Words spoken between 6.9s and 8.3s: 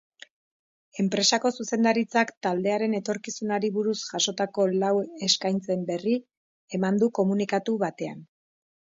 du komunikatu batean.